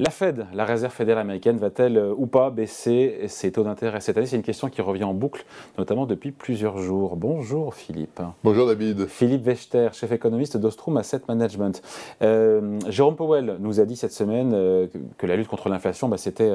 [0.00, 4.16] La Fed, la réserve fédérale américaine, va-t-elle euh, ou pas baisser ses taux d'intérêt cette
[4.16, 4.24] année?
[4.24, 5.44] C'est une question qui revient en boucle,
[5.76, 7.16] notamment depuis plusieurs jours.
[7.16, 8.22] Bonjour Philippe.
[8.42, 9.08] Bonjour David.
[9.08, 11.82] Philippe Wechter, chef économiste d'Ostrom Asset Management.
[12.22, 14.86] Euh, Jérôme Powell nous a dit cette semaine euh,
[15.18, 16.50] que, la lutte contre l'inflation, bah, c'était,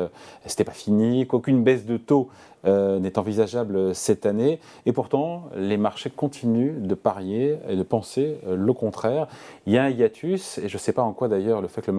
[0.48, 2.30] c'était pas fini, qu'aucune baisse de taux
[2.66, 4.60] n'est envisageable cette année.
[4.86, 9.28] Et pourtant, les marchés continuent de parier et de penser le contraire.
[9.66, 11.82] Il y a un hiatus, et je ne sais pas en quoi d'ailleurs le fait
[11.82, 11.96] que le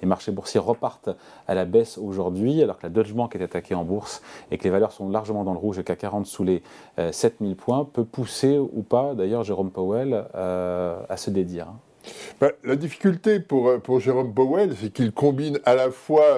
[0.00, 1.10] les marchés boursiers repartent
[1.46, 4.64] à la baisse aujourd'hui, alors que la Deutsche Bank est attaquée en bourse et que
[4.64, 6.62] les valeurs sont largement dans le rouge et qu'à 40 sous les
[7.10, 11.68] 7000 euh, points, peut pousser ou pas d'ailleurs Jérôme Powell euh, à se dédire
[12.04, 12.10] hein.
[12.40, 16.36] bah, La difficulté pour, euh, pour Jérôme Powell, c'est qu'il combine à la fois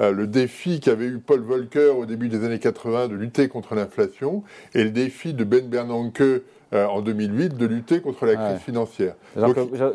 [0.00, 4.42] le défi qu'avait eu Paul Volcker au début des années 80 de lutter contre l'inflation
[4.74, 6.42] et le défi de Ben Bernanke
[6.74, 9.14] euh, en 2008 de lutter contre la crise financière.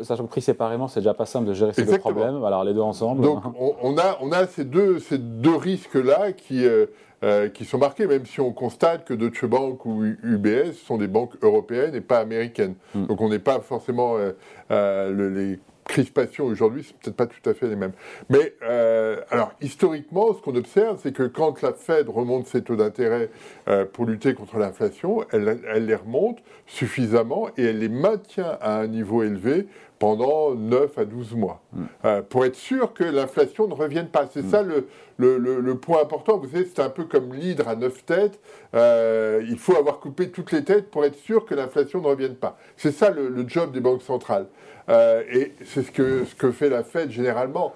[0.02, 2.42] Sachant que, pris séparément, c'est déjà pas simple de gérer ces deux problèmes.
[2.42, 3.22] Alors les deux ensemble.
[3.22, 3.42] Donc
[3.82, 6.86] on, a, on a ces deux, ces deux risques-là qui, euh,
[7.22, 11.08] euh, qui sont marqués, même si on constate que Deutsche Bank ou UBS sont des
[11.08, 12.74] banques européennes et pas américaines.
[12.94, 13.06] Hmm.
[13.06, 14.16] Donc on n'est pas forcément
[14.68, 15.58] les
[15.90, 17.92] crispations aujourd'hui, c'est peut-être pas tout à fait les mêmes.
[18.28, 22.76] Mais euh, alors historiquement, ce qu'on observe, c'est que quand la Fed remonte ses taux
[22.76, 23.28] d'intérêt
[23.68, 28.78] euh, pour lutter contre l'inflation, elle, elle, les remonte suffisamment et elle les maintient à
[28.78, 29.66] un niveau élevé
[30.00, 31.82] pendant 9 à 12 mois, mm.
[32.06, 34.28] euh, pour être sûr que l'inflation ne revienne pas.
[34.32, 34.50] C'est mm.
[34.50, 36.38] ça le, le, le, point important.
[36.38, 38.40] Vous savez, c'est un peu comme l'hydre à 9 têtes.
[38.74, 42.34] Euh, il faut avoir coupé toutes les têtes pour être sûr que l'inflation ne revienne
[42.34, 42.56] pas.
[42.78, 44.46] C'est ça le, job des banques centrales.
[44.88, 47.74] Euh, et c'est ce que, ce que fait la Fed généralement.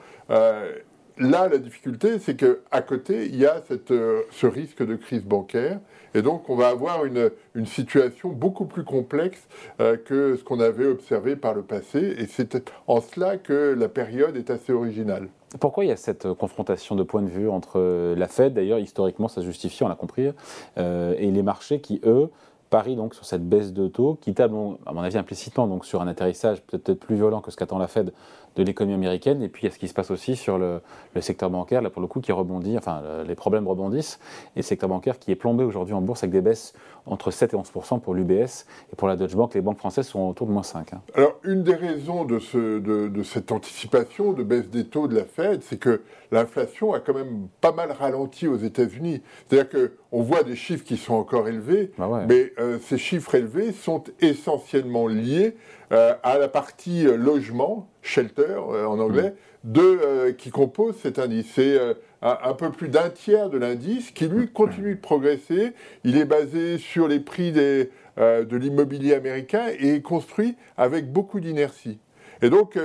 [1.19, 3.93] Là, la difficulté, c'est qu'à côté, il y a cette,
[4.31, 5.81] ce risque de crise bancaire.
[6.15, 7.31] Et donc, on va avoir une,
[7.67, 9.49] situation beaucoup plus complexe
[9.81, 12.15] euh, que ce qu'on avait observé par le passé.
[12.19, 15.29] Et c'est en cela que la période est assez originale.
[15.61, 19.29] Pourquoi il y a cette confrontation de points de vue entre la Fed, d'ailleurs historiquement
[19.29, 20.33] ça se justifie, on l'a compris,
[20.79, 22.29] euh, et les marchés qui, eux,
[22.71, 26.03] parient donc sur cette baisse de taux, qui table, à mon avis implicitement, donc sur
[26.03, 28.13] un atterrissage peut-être plus violent que ce qu'attend la Fed
[28.57, 29.43] de l'économie américaine.
[29.43, 30.81] Et puis il y a ce qui se passe aussi sur le,
[31.21, 34.19] secteur bancaire, là pour le coup, qui rebondit, enfin les problèmes rebondissent.
[34.57, 36.75] Et le secteur bancaire qui est plombé aujourd'hui en bourse avec des baisses
[37.07, 37.71] entre 7 et 11
[38.03, 38.67] pour l'UBS.
[38.93, 40.95] Et pour la Deutsche Bank, les banques françaises sont autour de moins 5.
[40.95, 41.03] Hein.
[41.15, 45.25] Alors une des raisons de, ce, de, cette anticipation de baisse des taux de la
[45.25, 49.23] Fed, c'est que l'inflation a quand même pas mal ralenti aux États-Unis.
[49.49, 49.69] C'est-à-dire
[50.11, 54.05] qu'on voit des chiffres qui sont encore élevés, bah mais euh, ces chiffres élevés sont
[54.21, 55.57] essentiellement liés
[55.95, 59.35] euh, à la partie euh, logement, shelter en anglais,
[59.65, 59.73] mm.
[59.73, 61.47] de, qui compose cet indice.
[61.55, 61.79] C'est
[62.23, 65.73] un, peu plus d'un tiers de l'indice qui, lui, continue de progresser.
[66.05, 71.41] Il est basé sur les prix des, de l'immobilier américain et est construit avec beaucoup
[71.41, 71.99] d'inertie.
[72.43, 72.79] Et donc,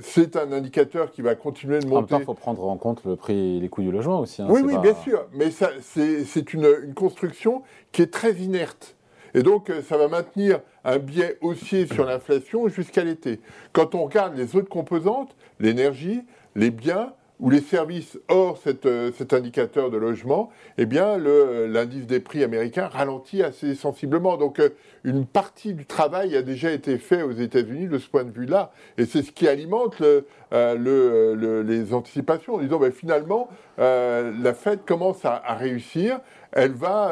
[0.00, 1.96] c'est un indicateur qui va continuer de monter.
[1.96, 4.40] En même temps, il faut prendre en compte le prix, les coûts du logement aussi.
[4.40, 5.26] Hein, oui, oui, bien sûr.
[5.34, 7.62] Mais c'est une, une, construction
[7.92, 8.96] qui est très inerte.
[9.34, 13.40] Et donc, euh, ça va maintenir un biais haussier sur l'inflation jusqu'à l'été.
[13.72, 16.22] Quand on regarde les autres composantes, l'énergie,
[16.54, 22.20] les biens, ou les services hors euh, cet indicateur de logement, eh bien, l'indice des
[22.20, 24.36] prix américain ralentit assez sensiblement.
[24.36, 24.68] Donc, euh,
[25.02, 28.70] une partie du travail a déjà été fait aux États-Unis de ce point de vue-là.
[28.96, 33.48] Et c'est ce qui alimente le, les anticipations en disant, ben, finalement,
[33.78, 36.20] la Fed commence à, réussir.
[36.52, 37.10] Elle va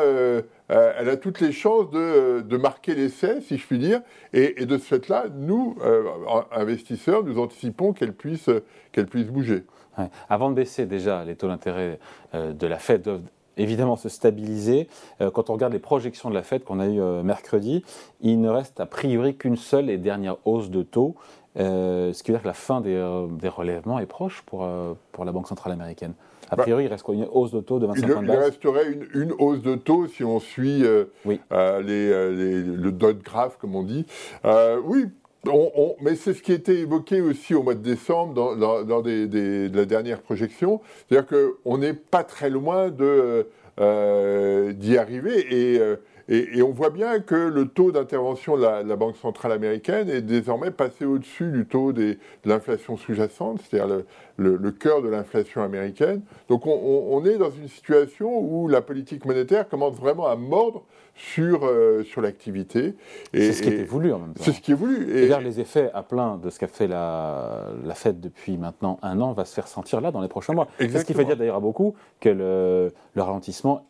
[0.70, 4.00] elle a toutes les chances de, de marquer l'essai, si je puis dire.
[4.32, 6.04] Et, de ce fait-là, nous, euh,
[6.53, 8.48] investisseurs, nous anticipons qu'elle puisse,
[8.92, 9.64] puisse bouger.
[10.28, 11.98] Avant de baisser déjà, les taux d'intérêt
[12.34, 13.22] euh, de la Fed doivent
[13.56, 14.88] évidemment se stabiliser.
[15.34, 17.84] quand on regarde les projections de la Fed qu'on a eues mercredi,
[18.22, 21.16] il ne reste a priori qu'une seule et dernière hausse de taux.
[21.56, 24.68] Ce qui veut dire que la fin des, des relèvements est proche pour,
[25.12, 26.14] pour la Banque centrale américaine.
[26.50, 27.14] A bah, priori, il reste quoi?
[27.14, 28.36] Une hausse de taux de 25 points de base?
[28.36, 33.22] Il resterait une, hausse de taux si on suit euh, euh, euh, les, le dot
[33.22, 34.04] graph, comme on dit.
[34.84, 35.06] oui,
[36.00, 39.70] mais c'est ce qui était évoqué aussi au mois de décembre dans, dans, des, de
[39.72, 40.80] la dernière projection.
[41.08, 43.46] C'est-à-dire qu'on n'est pas très loin d'y
[44.98, 45.46] arriver.
[45.54, 45.80] Et
[46.30, 50.71] et, on voit bien que le taux d'intervention de la, Banque centrale américaine est désormais
[50.71, 54.04] passé au-dessus du taux de l'inflation sous-jacente, c'est-à-dire
[54.36, 56.22] le, cœur de l'inflation américaine.
[56.48, 60.84] Donc on, est dans une situation où la politique monétaire commence vraiment à mordre
[61.16, 62.94] sur, euh, sur l'activité.
[63.34, 64.44] C'est ce qui était voulu en même temps.
[64.44, 65.10] C'est ce qui est voulu.
[65.12, 68.98] Et, et les effets à plein de ce qu'a fait la, la Fed depuis maintenant
[69.03, 70.68] un an va se faire sentir là dans les prochains mois.
[70.78, 73.84] C'est ce qui fait dire d'ailleurs à beaucoup que le, le ralentissement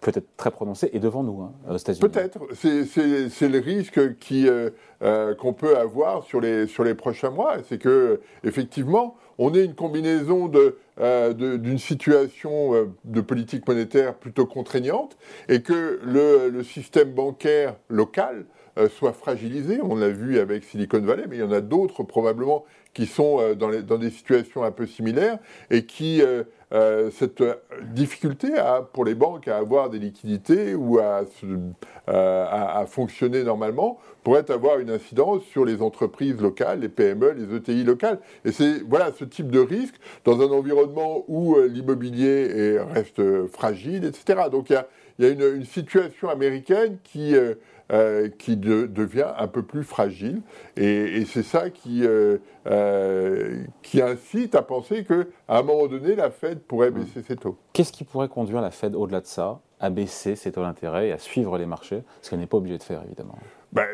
[0.00, 2.08] peut-être très prononcé et devant nous, hein, aux États-Unis.
[2.08, 2.38] Peut-être.
[2.54, 4.70] C'est le risque euh,
[5.02, 7.56] euh, qu'on peut avoir sur les, prochains mois.
[7.68, 14.46] C'est que, effectivement, on est une combinaison d'une de, d'une situation de politique monétaire plutôt
[14.46, 15.16] contraignante
[15.48, 18.44] et que le, système bancaire local
[18.90, 19.80] soit fragilisé.
[19.82, 23.54] On l'a vu avec Silicon Valley, mais il y en a d'autres probablement qui sont
[23.54, 25.38] dans, des situations un peu similaires
[25.70, 26.22] et qui
[26.72, 27.42] euh, cette
[27.92, 33.98] difficulté à, pour les banques à avoir des liquidités ou à, euh, à, fonctionner normalement
[34.22, 38.20] pourrait avoir une incidence sur les entreprises locales, les PME, les ETI locales.
[38.44, 44.04] Et c'est voilà ce type de risque dans un environnement où euh, l'immobilier reste fragile,
[44.04, 44.42] etc.
[44.52, 44.74] Donc il
[45.18, 47.34] y a, une, situation américaine qui
[47.92, 50.42] euh, qui devient un peu plus fragile.
[50.76, 52.38] Et, c'est ça qui, euh,
[52.68, 57.56] euh, qui incite à penser qu'à un moment donné, la Fed pourrait baisser ses taux.
[57.72, 61.12] Qu'est-ce qui pourrait conduire la Fed au-delà de ça à baisser ses taux d'intérêt et
[61.12, 63.36] à suivre les marchés, ce qu'elle n'est pas obligée de faire, évidemment.
[63.72, 63.86] Ben,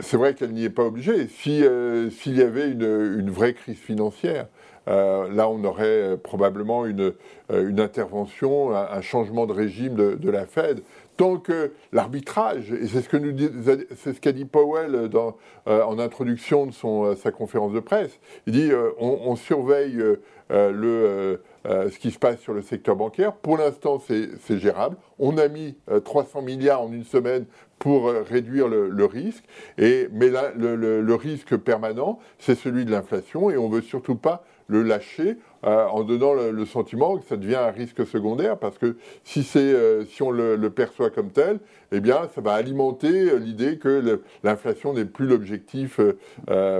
[0.00, 1.28] c'est vrai qu'elle n'y est pas obligée.
[1.28, 4.48] S'il y avait une, une, vraie crise financière,
[4.86, 7.12] là, on aurait probablement une,
[7.52, 10.82] une intervention, un, changement de régime de, de la Fed
[11.16, 16.72] tant que l'arbitrage, et c'est ce que ce qu'a dit Powell euh, en introduction de
[16.84, 20.02] euh, sa conférence de presse, il dit euh, on, surveille
[20.50, 23.32] le, ce qui se passe sur le secteur bancaire.
[23.32, 24.96] Pour l'instant, c'est gérable.
[25.18, 27.46] On a mis 300 milliards en une semaine
[27.78, 29.44] pour réduire le, risque,
[29.78, 34.82] mais le risque permanent, c'est celui de l'inflation, et on ne veut surtout pas le
[34.82, 39.46] lâcher euh, en donnant le, sentiment que ça devient un risque secondaire, parce que si,
[39.56, 41.58] euh, on le, perçoit comme tel,
[41.92, 46.00] eh bien, ça va alimenter euh, l'idée que l'inflation n'est plus l'objectif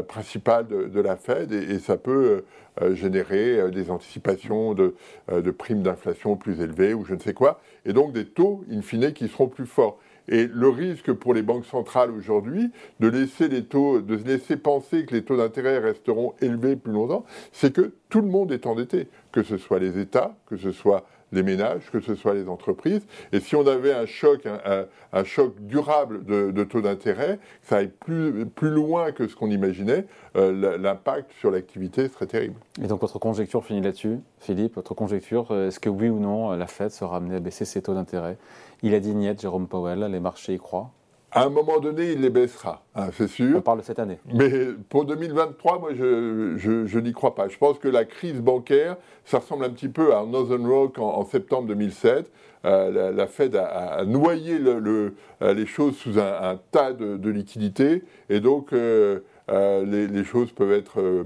[0.09, 2.45] principal de, la Fed, et, ça peut
[2.93, 8.13] générer des anticipations de primes d'inflation plus élevées, ou je ne sais quoi, et donc
[8.13, 9.99] des taux, in fine, qui seront plus forts.
[10.29, 15.05] Et le risque pour les banques centrales aujourd'hui de laisser les taux, de laisser penser
[15.05, 19.09] que les taux d'intérêt resteront élevés plus longtemps, c'est que tout le monde est endetté,
[19.33, 23.07] que ce soit les États, que ce soit les ménages, que ce soit les entreprises.
[23.33, 28.47] Et si on avait un choc, un, choc durable de, taux d'intérêt, ça aille plus,
[28.47, 32.57] plus loin que ce qu'on imaginait, euh, l'impact sur l'activité serait terrible.
[32.83, 36.53] Et donc votre conjecture finit là-dessus, Philippe, votre conjecture, euh, est-ce que oui ou non
[36.53, 38.37] la Fed sera amenée à baisser ses taux d'intérêt?
[38.83, 40.91] Il a dit niet, Jérôme Powell, les marchés y croient
[41.35, 43.57] à un moment donné, il les baissera, hein, c'est sûr.
[43.59, 44.19] On parle de cette année.
[44.33, 44.51] Mais
[44.89, 47.49] pour 2023, moi, je, je, n'y crois pas.
[47.49, 51.25] Je pense que la crise bancaire, ça ressemble un petit peu à Northern Rock en,
[51.25, 52.31] septembre 2007.
[52.65, 58.05] Euh, la, Fed a, noyé le, euh, les choses sous un, tas de, liquidités.
[58.31, 61.25] Et donc, euh, les, choses peuvent être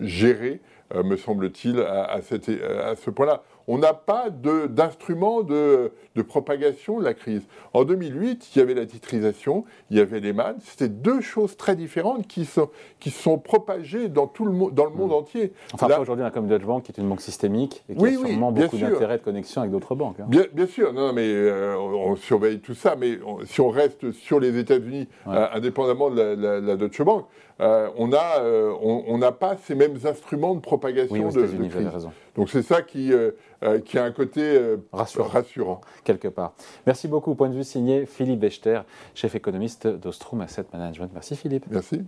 [0.00, 0.60] gérées,
[0.94, 5.92] me semble-t-il, à, à, à ce point-là on n'a pas d'instrument de,
[6.26, 7.42] propagation de la crise.
[7.74, 10.56] En 2008, il y avait la titrisation, il y avait les man.
[10.60, 14.90] C'était deux choses très différentes qui sont, qui sont propagées dans, tout le, dans le
[14.90, 15.14] monde hmm.
[15.14, 15.52] entier.
[15.74, 18.10] Enfin, aujourd'hui, on a comme Deutsche Bank qui est une banque systémique et qui a
[18.10, 20.18] sûrement beaucoup d'intérêt de connexion avec d'autres banques.
[20.18, 20.26] Hein.
[20.28, 24.58] Bien, sûr, non, mais euh, on, surveille tout ça, mais si on reste sur les
[24.58, 27.26] États-Unis, euh, indépendamment de la, Deutsche Bank,
[27.60, 28.42] euh, on n'a
[28.80, 30.77] on, pas ces mêmes instruments de propagation
[31.10, 31.86] oui, aux de, de crise.
[31.86, 32.12] Raison.
[32.36, 33.32] Donc c'est ça qui, euh,
[33.62, 35.80] euh, qui a un côté euh, rassurant.
[36.04, 36.54] Quelque part.
[36.86, 37.34] Merci beaucoup.
[37.34, 38.80] Point de vue signé Philippe Bechter,
[39.14, 41.10] chef économiste d'Ostrom Asset Management.
[41.12, 41.66] Merci Philippe.
[41.70, 42.02] Merci.